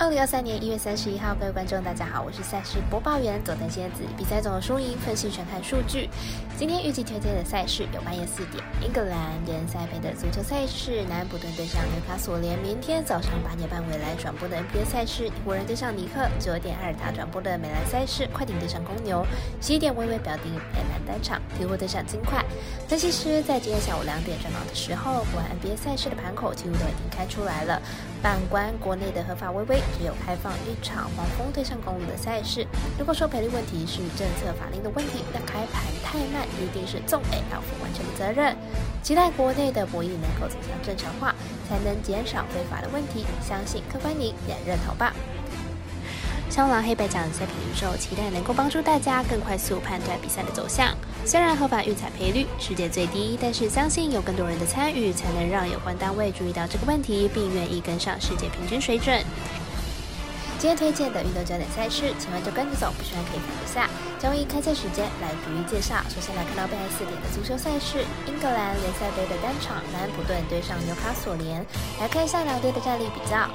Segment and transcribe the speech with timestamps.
[0.00, 4.00] 二零二三年一月三十一号，各位观众，大家好，我是赛事播报员佐藤仙子。
[4.16, 6.08] 比赛总的输赢分析全看数据。
[6.56, 19.22] 今天预计推荐的赛事有半夜四点英格兰联赛杯的足球赛事，南安普顿对上纽卡索联；明天早上八点半未来转播的 NBA 赛事，湖人对上尼克；九点二打转播的美兰赛事，快艇对上公牛；
[19.60, 22.42] 十一点微微表定美兰单场，鹈鹕对上金块。
[22.88, 27.82] 分析师在今天下午两点上场的时候，国外 NBA 赛事的盘口几乎都已经开出来了。
[28.22, 29.80] 反观国内的合法微微。
[29.98, 32.66] 只有开放一场黄蜂对上公路的赛事。
[32.98, 38.56] 如果说赔率问题是政策法令的问题，那开盘太慢一定是纵 A 要负完全的责任。
[39.02, 41.34] 期待国内的博弈能够走向正常化，
[41.68, 43.24] 才能减少非法的问题。
[43.40, 45.14] 相信客官您也认同吧。
[46.50, 50.92] 香狼黑白奖赛品宇宙，期待能够帮助大家更快速判断比赛的走向。
[51.24, 59.22] 虽然合法预彩赔率世界最低，但是相信有更多人的参与，才能让有关单位注意到这个问题，并愿意跟上世界平均水准。
[60.60, 63.88] 今天推荐的运动焦点赛事，请问就跟着走，不喜欢可以看一下。
[64.20, 66.04] 将以开赛时间来逐一介绍。
[66.12, 71.64] 首先来看到半夜四点的足球赛事，英格兰联赛杯的单场，南安普顿对上纽卡索联。
[71.98, 73.48] 来看一下两队的战力比较。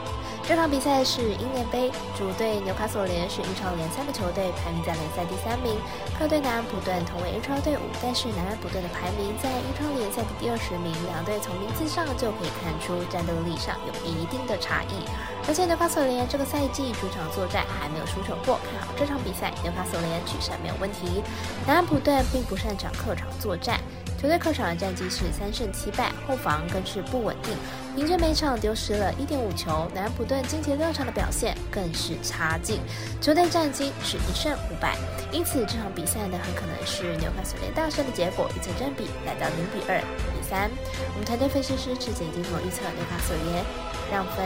[0.50, 5.78] 这场比赛是英联杯，主队纽卡索联是英超联赛的球队，排名在联赛第三名。
[6.18, 10.94] 客队南安普顿同为英超队伍，但是南安普顿的排名在英超联赛的第二十名。
[11.12, 15.04] 两队从名次上就可以看出战斗力上有一定的差异。
[15.48, 21.22] 而且纽卡索联这个赛季主场作战还没有输球过，看好这场比赛纽卡索联取胜没有问题。
[21.68, 23.80] 南安普顿并不擅长客场作战。
[24.22, 27.54] 球队客场的战绩是三胜七败，后防更是不稳定，
[27.96, 29.88] 平均每场丢失了一点五球。
[29.94, 32.80] 南安普顿近期六场的表现更是差劲，
[33.22, 34.96] 球队战绩是一胜五败，
[35.32, 40.72] 因此这场比赛呢很可能是纽卡斯联大胜的结果，预测占比来到零比二比三。
[41.14, 43.64] 我们团队分析师之前已经预测纽卡斯联
[44.12, 44.44] 让分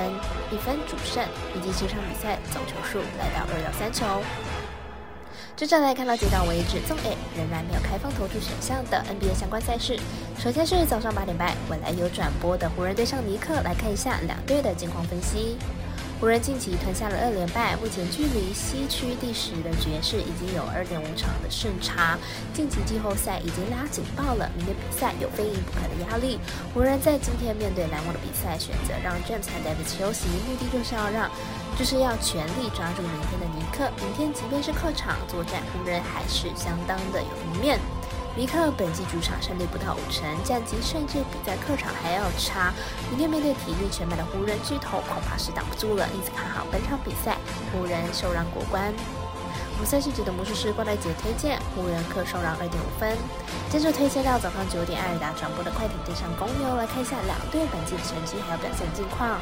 [0.51, 1.23] 一分主胜，
[1.55, 4.21] 以及这场比赛总球数来到二到三球。
[5.59, 9.99] 接着来看到截稿为止，纵 A 仍然没有开放投注选项的 NBA 相关赛事。
[10.41, 15.57] 首先是早上八点半，未来有转播的湖人对上尼克，来看一下两队的近况分析。
[16.17, 22.17] 湖人近期吞下了二连败，目前距离西区第十的爵士已经有二点五场的胜差，
[22.53, 24.49] 晋级季后赛已经拉警报了。
[24.55, 26.39] 明天比赛有非赢不可的压力。
[26.73, 31.29] 湖人在今天面对篮网的比赛，选择让 James 和 Davis 休息，目的就是要让，
[31.79, 33.89] 就是要全力抓住明天的尼克。
[34.03, 37.79] 明天即便是客场作战，湖人还是相当的有一面。
[38.35, 42.73] 尼克本季主场胜率不到五成，战绩甚至比在客场还要差。
[43.09, 46.05] 明天面对体力全满的湖人巨头，恐怕是挡不住了。
[46.13, 47.37] 因此看好本场比赛，
[47.71, 48.93] 湖人受让过关。
[49.71, 53.15] 我们赛事组的魔术师郭大姐推荐湖人客受让二点五分。
[53.71, 59.39] 接着推荐到早上九点艾尔达转播的快艇对上公牛，来看一下两队本季的成绩还有表现近况。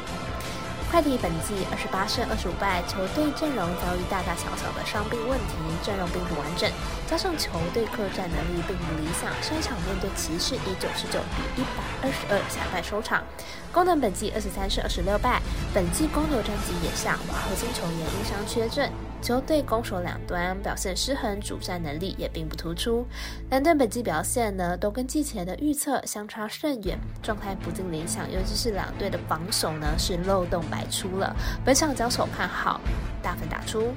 [0.90, 5.54] 快递本季二十八胜二十五败，球队阵容遭遇大大小小的伤病问题，
[5.84, 6.68] 阵容并不完整，
[7.06, 13.22] 加上球队客战能力并不理想，上一场面对骑士以九十九比一百二十二惨败收场。
[13.70, 15.42] 功能本季二十三胜二十六败，
[15.74, 18.90] 本季公牛战绩也下滑，核心球员因伤缺阵。
[19.20, 23.04] 球队攻守两端表现失衡，主战能力也并不突出。
[23.50, 28.30] 两队本季表现呢，都跟季前的预测相差甚远，状态不尽理想。
[28.30, 31.34] 尤其是两队的防守呢，是漏洞百出了。
[31.64, 32.80] 本场交手看好，
[33.22, 33.92] 大分打出。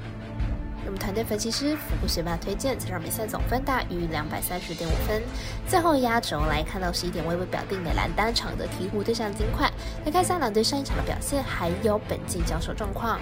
[0.84, 5.22] 我们团队分析师福布学霸推荐这场比赛总分大于两百三十点五分。
[5.68, 9.70] 最后压轴来看到十一点微微表定美兰单场的鹈鹕对上金块，
[10.04, 13.20] 来看一下两队上一场的表现，还有本季交手状况。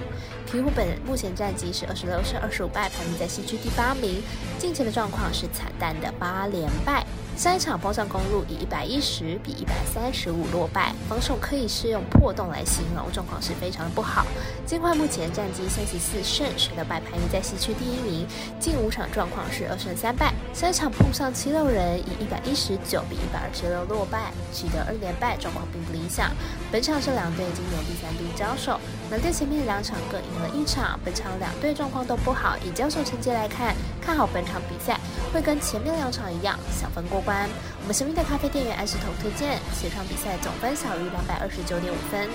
[0.50, 4.22] 鹈鹕本目前战绩是二十六胜二十五败，排名在西区第八名。
[4.58, 7.06] 近期的状况是惨淡的八连败。
[7.36, 14.26] 上一场包上公路以一百一十比一百三十五落败，防守可以是用破洞来形容，状况是非常的不好。
[14.66, 18.26] 金块目前战绩三十四胜十六败，排名在西区第一名。
[18.60, 26.30] 近五场状况是二胜三败，三场碰上七六人以一百一十九比一百二十六落败，取得二连败，状况并不理想。
[26.70, 28.78] 本场是两队今年第三度交手，
[29.10, 32.56] 两队前面两场各赢了一场，本场两队状况都不好。
[32.64, 35.00] 以交手成绩来看，看好本场比赛
[35.32, 37.48] 会跟前面两场一样，小分过关。
[37.82, 42.28] 我们神秘的咖啡店员艾石头推荐，此场比赛总分小于两百二十九点五分。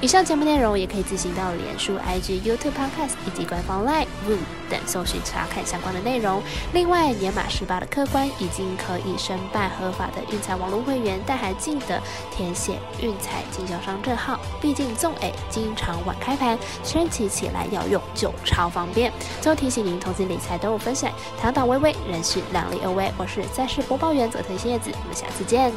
[0.00, 4.38] 以上节目内容也可以自行到脸书、IG、YouTube、Podcast 以及官方 Line、Room
[4.70, 6.40] 等搜寻查看相关的内容。
[6.72, 12.00] 另外，年满十八的客官已经可以申办合法的运彩网络会员，但还记得
[12.30, 14.38] 填写运彩经销商证号。
[14.60, 19.12] 毕竟纵 A 经常晚开盘，升起起来要用就超方便。
[19.40, 23.12] 最后提醒您，投资理财都有风险，堂堂微微，人是量力而为。
[23.16, 25.72] 我是赛事播报员佐藤叶子，我们下次见。